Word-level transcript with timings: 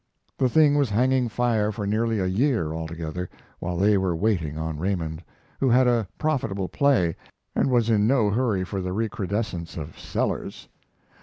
The 0.35 0.49
thing 0.49 0.73
was 0.79 0.89
hanging 0.89 1.29
fire 1.29 1.71
for 1.71 1.85
nearly 1.85 2.17
a 2.17 2.25
year, 2.25 2.73
altogether, 2.73 3.29
while 3.59 3.77
they 3.77 3.99
were 3.99 4.15
waiting 4.15 4.57
on 4.57 4.79
Raymond, 4.79 5.23
who 5.59 5.69
had 5.69 5.85
a 5.87 6.07
profitable 6.17 6.69
play, 6.69 7.15
and 7.55 7.69
was 7.69 7.87
in 7.91 8.07
no 8.07 8.31
hurry 8.31 8.63
for 8.63 8.81
the 8.81 8.93
recrudescence 8.93 9.77
of 9.77 9.99
Sellers. 9.99 10.67